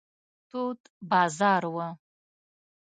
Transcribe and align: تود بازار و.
تود 0.49 0.79
بازار 1.09 1.63
و. 1.75 1.77